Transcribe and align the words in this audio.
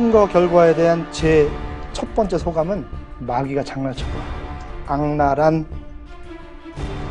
선거 0.00 0.26
결과에 0.26 0.74
대한 0.74 1.06
제 1.12 1.46
첫 1.92 2.14
번째 2.14 2.38
소감은 2.38 2.86
마귀가 3.18 3.62
장난쳤고 3.62 4.18
악랄한 4.86 5.66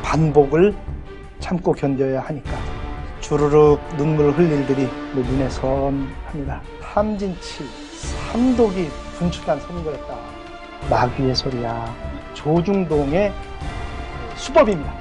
반복을 0.02 0.76
참고 1.40 1.72
견뎌야 1.72 2.22
하니까 2.22 2.50
주르륵 3.22 3.80
눈물 3.96 4.32
흘릴 4.32 4.52
일들이 4.62 4.90
내 5.14 5.22
눈에 5.22 5.48
선합니다. 5.50 6.64
탐진치, 6.82 7.64
삼독이 8.32 8.88
분출한 9.20 9.60
선거였다. 9.60 10.18
마귀의 10.90 11.36
소리야. 11.36 11.94
조중동의 12.34 13.32
수법입니다. 14.36 14.92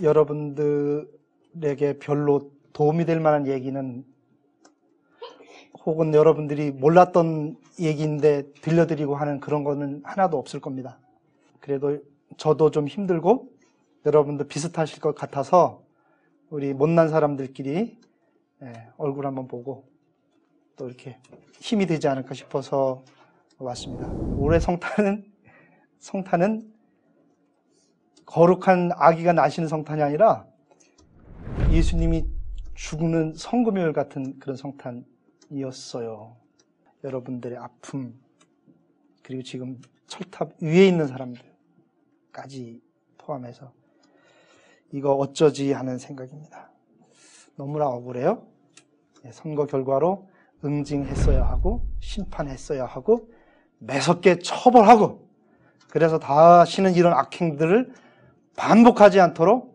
여러분들 0.00 1.21
에게 1.62 1.98
별로 1.98 2.50
도움이 2.72 3.04
될 3.04 3.20
만한 3.20 3.46
얘기는 3.46 4.04
혹은 5.84 6.14
여러분들이 6.14 6.70
몰랐던 6.70 7.56
얘기인데 7.80 8.52
들려드리고 8.62 9.16
하는 9.16 9.40
그런 9.40 9.64
거는 9.64 10.02
하나도 10.04 10.38
없을 10.38 10.60
겁니다. 10.60 10.98
그래도 11.60 11.98
저도 12.36 12.70
좀 12.70 12.86
힘들고 12.88 13.50
여러분도 14.06 14.48
비슷하실 14.48 15.00
것 15.00 15.14
같아서 15.14 15.82
우리 16.50 16.72
못난 16.72 17.08
사람들끼리 17.08 17.98
예, 18.62 18.88
얼굴 18.96 19.26
한번 19.26 19.48
보고 19.48 19.84
또 20.76 20.86
이렇게 20.86 21.18
힘이 21.60 21.86
되지 21.86 22.08
않을까 22.08 22.34
싶어서 22.34 23.04
왔습니다. 23.58 24.08
올해 24.36 24.58
성탄은 24.60 25.24
성탄은 25.98 26.72
거룩한 28.26 28.90
아기가 28.94 29.32
나시는 29.32 29.68
성탄이 29.68 30.02
아니라 30.02 30.46
예수님이 31.72 32.26
죽는 32.74 33.32
성금요일 33.34 33.94
같은 33.94 34.38
그런 34.38 34.56
성탄이었어요. 34.56 36.36
여러분들의 37.02 37.56
아픔 37.56 38.20
그리고 39.22 39.42
지금 39.42 39.80
철탑 40.06 40.52
위에 40.60 40.86
있는 40.86 41.06
사람들까지 41.06 42.82
포함해서 43.16 43.72
이거 44.90 45.14
어쩌지 45.14 45.72
하는 45.72 45.96
생각입니다. 45.96 46.70
너무나 47.56 47.86
억울해요. 47.86 48.46
예, 49.24 49.32
선거 49.32 49.64
결과로 49.64 50.28
응징했어야 50.62 51.42
하고 51.42 51.86
심판했어야 52.00 52.84
하고 52.84 53.30
매섭게 53.78 54.40
처벌하고 54.40 55.26
그래서 55.88 56.18
다시는 56.18 56.94
이런 56.94 57.14
악행들을 57.14 57.94
반복하지 58.56 59.20
않도록 59.20 59.74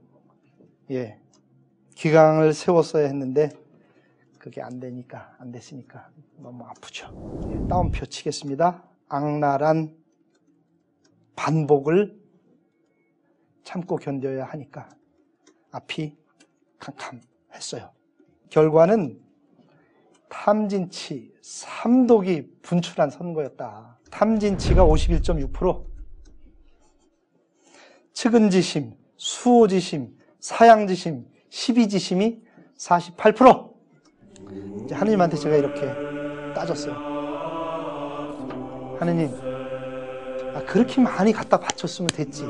예 0.92 1.20
기강을 1.98 2.54
세웠어야 2.54 3.08
했는데 3.08 3.50
그게 4.38 4.62
안 4.62 4.80
되니까 4.80 5.36
안 5.40 5.52
됐으니까 5.52 6.12
너무 6.38 6.64
아프죠. 6.66 7.08
예, 7.50 7.68
따옴표 7.68 8.06
치겠습니다. 8.06 8.84
악랄한 9.10 9.98
반복을 11.36 12.16
참고 13.64 13.96
견뎌야 13.96 14.46
하니까 14.46 14.88
앞이 15.72 16.16
캄캄했어요. 16.78 17.92
결과는 18.52 19.20
탐진치, 20.30 21.34
삼독이 21.42 22.60
분출한 22.62 23.10
선거였다. 23.10 23.98
탐진치가 24.12 24.86
51.6%, 24.86 25.84
측은지심, 28.14 28.96
수호지심, 29.16 30.16
사양지심, 30.40 31.37
시비지심이 31.50 32.40
48%. 32.78 33.68
이제 34.86 34.96
하느님한테 34.96 35.38
제가 35.38 35.56
이렇게 35.56 35.82
따졌어요. 36.54 36.94
하느님, 39.00 39.30
아, 40.56 40.62
그렇게 40.66 41.02
많이 41.02 41.32
갖다 41.32 41.60
바쳤으면 41.60 42.08
됐지. 42.08 42.44
네? 42.44 42.50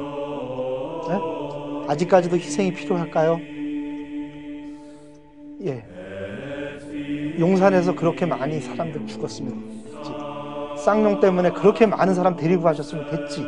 아직까지도 1.87 2.37
희생이 2.37 2.73
필요할까요? 2.73 3.39
예. 5.65 5.85
용산에서 7.39 7.95
그렇게 7.95 8.25
많이 8.25 8.59
사람들 8.59 9.07
죽었으면 9.07 9.83
됐지. 9.83 10.11
쌍용 10.83 11.19
때문에 11.19 11.51
그렇게 11.51 11.85
많은 11.85 12.13
사람 12.13 12.35
데리고 12.35 12.63
가셨으면 12.63 13.09
됐지. 13.09 13.45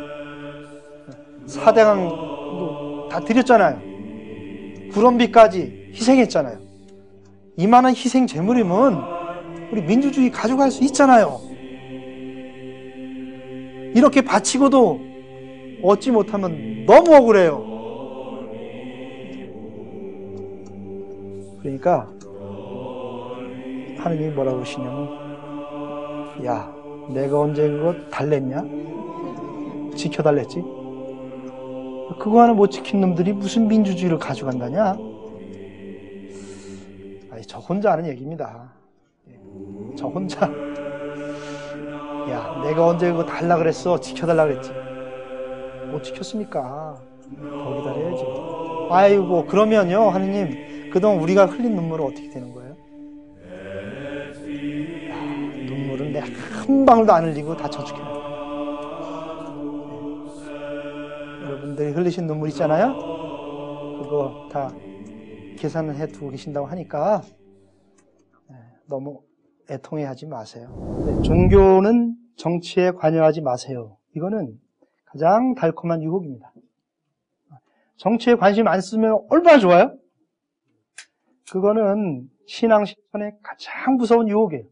사대강도 1.46 3.08
다 3.10 3.20
드렸잖아요. 3.20 3.89
구럼비까지 4.92 5.90
희생했잖아요. 5.94 6.58
이만한 7.56 7.94
희생 7.94 8.26
제물이면 8.26 9.02
우리 9.72 9.82
민주주의 9.82 10.30
가져갈 10.30 10.70
수 10.70 10.82
있잖아요. 10.84 11.40
이렇게 13.94 14.22
바치고도 14.22 15.00
얻지 15.82 16.10
못하면 16.10 16.84
너무 16.86 17.14
억울해요. 17.14 17.70
그러니까 21.60 22.08
하느님이 23.98 24.30
뭐라고 24.30 24.60
하시냐면 24.60 25.08
야 26.46 26.72
내가 27.10 27.40
언제 27.40 27.68
그거 27.68 27.94
달랬냐? 28.10 28.64
지켜달랬지? 29.94 30.79
그거 32.18 32.42
하나 32.42 32.52
못 32.52 32.68
지킨 32.70 33.00
놈들이 33.00 33.32
무슨 33.32 33.68
민주주의를 33.68 34.18
가져간다냐? 34.18 34.96
아니 37.30 37.42
저 37.46 37.58
혼자 37.58 37.92
하는 37.92 38.06
얘기입니다. 38.08 38.72
예, 39.28 39.38
저 39.96 40.06
혼자 40.08 40.42
야 42.30 42.60
내가 42.62 42.86
언제 42.86 43.10
그거 43.10 43.24
달라 43.24 43.56
그랬어 43.56 43.98
지켜달라 44.00 44.44
그랬지 44.44 44.70
못 45.90 46.02
지켰습니까? 46.02 46.96
더 47.40 47.76
기다려야지. 47.76 48.24
아이고 48.90 49.46
그러면요 49.46 50.10
하느님 50.10 50.90
그동안 50.92 51.20
우리가 51.20 51.46
흘린 51.46 51.74
눈물은 51.76 52.04
어떻게 52.06 52.28
되는 52.28 52.52
거예요? 52.52 52.70
야, 55.10 55.14
눈물은 55.66 56.12
내가 56.12 56.26
한 56.66 56.84
방울도 56.84 57.12
안 57.12 57.24
흘리고 57.24 57.56
다 57.56 57.70
저축해. 57.70 58.19
여러분들이 61.80 61.92
흘리신 61.92 62.26
눈물 62.26 62.50
있잖아요. 62.50 62.94
그거 64.02 64.48
다 64.52 64.72
계산을 65.58 65.96
해 65.96 66.06
두고 66.06 66.30
계신다고 66.30 66.66
하니까 66.66 67.22
네, 68.48 68.56
너무 68.86 69.22
애통해 69.70 70.04
하지 70.04 70.26
마세요. 70.26 70.68
네, 71.06 71.22
종교는 71.22 72.16
정치에 72.36 72.92
관여하지 72.92 73.40
마세요. 73.40 73.96
이거는 74.14 74.58
가장 75.06 75.54
달콤한 75.54 76.02
유혹입니다. 76.02 76.52
정치에 77.96 78.34
관심 78.34 78.68
안 78.68 78.80
쓰면 78.80 79.26
얼마나 79.30 79.58
좋아요? 79.58 79.96
그거는 81.50 82.28
신앙 82.46 82.84
실천의 82.84 83.32
가장 83.42 83.96
무서운 83.96 84.28
유혹이에요. 84.28 84.64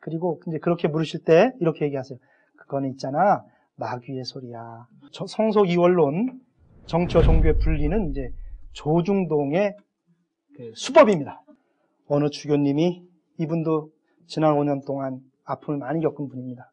그리고 0.00 0.40
이제 0.46 0.58
그렇게 0.58 0.86
물으실 0.86 1.24
때 1.24 1.52
이렇게 1.60 1.86
얘기하세요. 1.86 2.18
그거는 2.56 2.90
있잖아. 2.90 3.44
마귀의 3.76 4.24
소리야. 4.24 4.86
성속 5.28 5.68
이원론, 5.68 6.40
정치와 6.86 7.22
종교의 7.22 7.58
분리는 7.58 8.10
이제 8.10 8.30
조중동의 8.72 9.76
그 10.56 10.72
수법입니다. 10.74 11.42
어느 12.06 12.28
주교님이 12.30 13.06
이분도 13.38 13.90
지난 14.26 14.54
5년 14.54 14.86
동안 14.86 15.20
아픔을 15.44 15.78
많이 15.78 16.00
겪은 16.00 16.28
분입니다. 16.28 16.72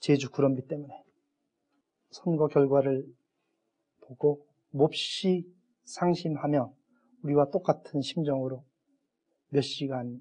제주 0.00 0.30
구럼비 0.30 0.66
때문에. 0.66 1.02
선거 2.10 2.48
결과를 2.48 3.06
보고 4.00 4.46
몹시 4.70 5.46
상심하며 5.84 6.72
우리와 7.22 7.50
똑같은 7.50 8.00
심정으로 8.00 8.64
몇 9.48 9.60
시간을 9.60 10.20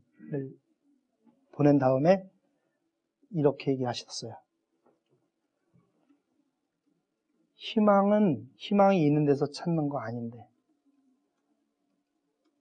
보낸 1.52 1.80
다음에 1.80 2.24
이렇게 3.32 3.72
얘기하셨어요. 3.72 4.36
희망은 7.62 8.50
희망이 8.56 9.06
있는 9.06 9.26
데서 9.26 9.46
찾는 9.46 9.88
거 9.88 10.00
아닌데 10.00 10.48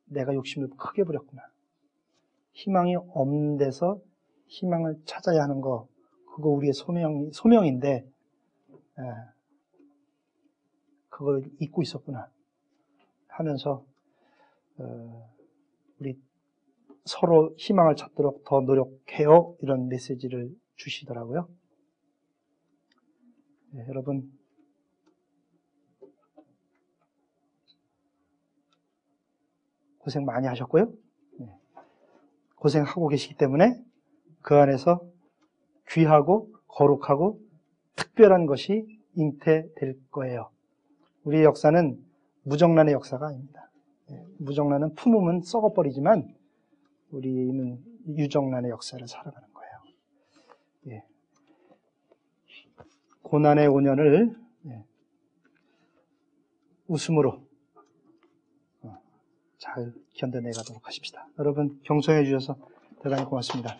내가 0.04 0.34
욕심을 0.34 0.68
크게 0.76 1.04
부렸구나. 1.04 1.42
희망이 2.52 2.96
없는 2.96 3.56
데서 3.56 3.98
희망을 4.48 5.00
찾아야 5.06 5.44
하는 5.44 5.62
거 5.62 5.88
그거 6.26 6.50
우리의 6.50 6.74
소명 6.74 7.30
소명인데 7.32 7.90
에, 8.98 9.02
그걸 11.08 11.50
잊고 11.60 11.80
있었구나 11.80 12.30
하면서 13.28 13.86
어, 14.76 15.34
우리 15.98 16.20
서로 17.06 17.54
희망을 17.56 17.96
찾도록 17.96 18.44
더 18.44 18.60
노력해요 18.60 19.56
이런 19.62 19.88
메시지를 19.88 20.54
주시더라고요. 20.76 21.48
네, 23.72 23.86
여러분 23.88 24.39
고생 30.10 30.24
많이 30.24 30.48
하셨고요. 30.48 30.92
네. 31.38 31.46
고생하고 32.56 33.06
계시기 33.06 33.36
때문에 33.36 33.80
그 34.42 34.56
안에서 34.56 35.00
귀하고 35.88 36.50
거룩하고 36.66 37.40
특별한 37.94 38.46
것이 38.46 38.86
잉태될 39.14 40.00
거예요. 40.10 40.50
우리의 41.22 41.44
역사는 41.44 41.96
무정란의 42.42 42.94
역사가 42.94 43.28
아닙니다. 43.28 43.70
예, 44.10 44.26
무정란은 44.38 44.94
품으면 44.94 45.42
썩어버리지만 45.42 46.34
우리는 47.12 47.78
유정란의 48.08 48.72
역사를 48.72 49.06
살아가는 49.06 49.48
거예요. 49.52 49.72
예. 50.88 51.04
고난의 53.22 53.68
5년을 53.68 54.36
예, 54.66 54.84
웃음으로 56.88 57.30
어, 57.30 57.49
잘 59.60 59.92
견뎌내 60.14 60.50
가도록 60.52 60.86
하십시다. 60.86 61.26
여러분 61.38 61.78
경청해 61.84 62.24
주셔서 62.24 62.56
대단히 63.02 63.24
고맙습니다. 63.24 63.76